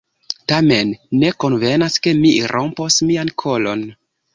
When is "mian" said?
3.11-3.35